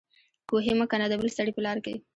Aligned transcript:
کوهي 0.49 0.73
مه 0.79 0.85
کنه 0.91 1.05
د 1.09 1.13
بل 1.21 1.29
سړي 1.37 1.51
په 1.55 1.61
لار 1.65 1.77
کې 1.85 1.93